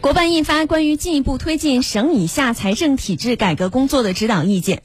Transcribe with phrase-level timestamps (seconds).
[0.00, 4.82] 国办印发关于进一步推进省以下财政体制改革工作的指导意见。